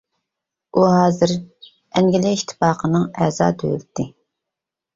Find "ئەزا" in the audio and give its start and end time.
3.27-3.53